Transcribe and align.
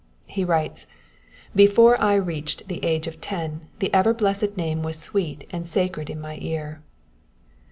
He 0.25 0.43
writes: 0.43 0.87
"Before 1.55 2.01
I 2.01 2.15
reached 2.15 2.67
the 2.67 2.83
age 2.83 3.05
of 3.05 3.21
ten 3.21 3.67
the 3.77 3.93
ever 3.93 4.15
blessed 4.15 4.57
Name 4.57 4.81
was 4.81 4.97
sweet 4.97 5.47
and 5.51 5.67
sacred 5.67 6.09
in 6.09 6.19
my 6.19 6.39
ear." 6.41 6.81